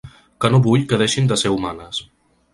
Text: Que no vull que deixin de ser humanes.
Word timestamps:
Que 0.45 0.49
no 0.55 0.59
vull 0.67 0.85
que 0.93 0.99
deixin 1.03 1.31
de 1.33 1.39
ser 1.43 1.53
humanes. 1.59 2.03